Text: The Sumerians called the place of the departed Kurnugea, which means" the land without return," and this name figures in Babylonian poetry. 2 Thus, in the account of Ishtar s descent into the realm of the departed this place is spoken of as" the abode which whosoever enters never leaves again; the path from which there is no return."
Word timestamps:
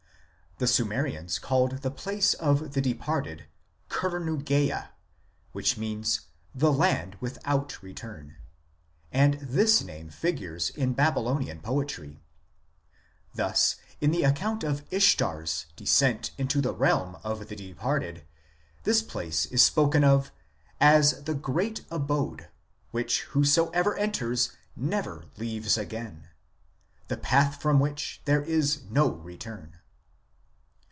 The 0.57 0.67
Sumerians 0.67 1.39
called 1.39 1.81
the 1.81 1.89
place 1.89 2.35
of 2.35 2.73
the 2.73 2.81
departed 2.81 3.45
Kurnugea, 3.89 4.89
which 5.53 5.75
means" 5.75 6.27
the 6.53 6.71
land 6.71 7.17
without 7.19 7.81
return," 7.81 8.35
and 9.11 9.39
this 9.41 9.81
name 9.81 10.11
figures 10.11 10.69
in 10.69 10.93
Babylonian 10.93 11.61
poetry. 11.61 12.21
2 13.35 13.37
Thus, 13.37 13.77
in 13.99 14.11
the 14.11 14.21
account 14.21 14.63
of 14.63 14.85
Ishtar 14.91 15.41
s 15.41 15.65
descent 15.75 16.29
into 16.37 16.61
the 16.61 16.75
realm 16.75 17.17
of 17.23 17.47
the 17.47 17.55
departed 17.55 18.23
this 18.83 19.01
place 19.01 19.47
is 19.47 19.63
spoken 19.63 20.03
of 20.03 20.31
as" 20.79 21.23
the 21.23 21.83
abode 21.89 22.49
which 22.91 23.21
whosoever 23.23 23.97
enters 23.97 24.51
never 24.75 25.25
leaves 25.37 25.75
again; 25.75 26.27
the 27.07 27.17
path 27.17 27.59
from 27.59 27.79
which 27.79 28.21
there 28.25 28.43
is 28.43 28.83
no 28.91 29.09
return." 29.09 29.77